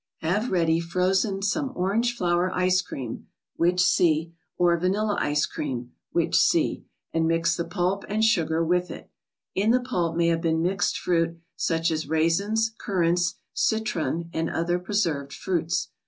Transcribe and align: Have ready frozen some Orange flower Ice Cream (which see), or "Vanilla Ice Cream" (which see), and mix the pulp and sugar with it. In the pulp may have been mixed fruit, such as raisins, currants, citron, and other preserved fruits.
Have 0.21 0.49
ready 0.49 0.79
frozen 0.79 1.43
some 1.43 1.71
Orange 1.75 2.17
flower 2.17 2.51
Ice 2.55 2.81
Cream 2.81 3.27
(which 3.55 3.79
see), 3.79 4.33
or 4.57 4.75
"Vanilla 4.75 5.15
Ice 5.19 5.45
Cream" 5.45 5.91
(which 6.11 6.35
see), 6.35 6.87
and 7.13 7.27
mix 7.27 7.55
the 7.55 7.65
pulp 7.65 8.03
and 8.09 8.25
sugar 8.25 8.65
with 8.65 8.89
it. 8.89 9.11
In 9.53 9.69
the 9.69 9.79
pulp 9.79 10.15
may 10.17 10.29
have 10.29 10.41
been 10.41 10.63
mixed 10.63 10.97
fruit, 10.97 11.39
such 11.55 11.91
as 11.91 12.09
raisins, 12.09 12.73
currants, 12.79 13.35
citron, 13.53 14.31
and 14.33 14.49
other 14.49 14.79
preserved 14.79 15.33
fruits. 15.33 15.89